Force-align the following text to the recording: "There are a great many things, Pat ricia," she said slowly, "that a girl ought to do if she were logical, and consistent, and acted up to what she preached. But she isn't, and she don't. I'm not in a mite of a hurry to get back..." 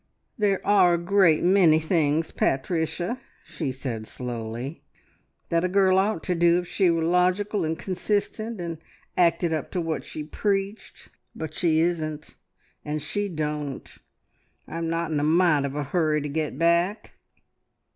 "There 0.35 0.65
are 0.65 0.95
a 0.95 0.97
great 0.97 1.43
many 1.43 1.79
things, 1.79 2.31
Pat 2.31 2.63
ricia," 2.69 3.19
she 3.43 3.71
said 3.71 4.07
slowly, 4.07 4.81
"that 5.49 5.63
a 5.63 5.67
girl 5.69 5.99
ought 5.99 6.23
to 6.23 6.33
do 6.33 6.57
if 6.57 6.67
she 6.67 6.89
were 6.89 7.03
logical, 7.03 7.63
and 7.63 7.77
consistent, 7.77 8.59
and 8.59 8.79
acted 9.15 9.53
up 9.53 9.69
to 9.73 9.79
what 9.79 10.03
she 10.03 10.23
preached. 10.23 11.09
But 11.35 11.53
she 11.53 11.81
isn't, 11.81 12.35
and 12.83 12.99
she 12.99 13.29
don't. 13.29 13.95
I'm 14.67 14.89
not 14.89 15.11
in 15.11 15.19
a 15.19 15.23
mite 15.23 15.65
of 15.65 15.75
a 15.75 15.83
hurry 15.83 16.21
to 16.21 16.29
get 16.29 16.57
back..." 16.57 17.11